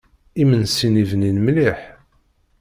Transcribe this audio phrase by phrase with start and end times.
[0.41, 1.79] Imensi-nni bnin mliḥ.